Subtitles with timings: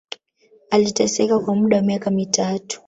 [0.71, 2.79] Aliteseka kwa muda wa miaka mitatu